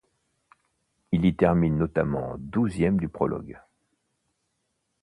[1.11, 3.59] Il y termine notamment douzième du prologue.